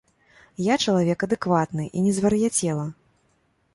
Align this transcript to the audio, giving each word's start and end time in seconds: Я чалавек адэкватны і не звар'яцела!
Я 0.67 0.77
чалавек 0.85 1.25
адэкватны 1.27 1.85
і 1.97 2.07
не 2.07 2.13
звар'яцела! 2.19 2.87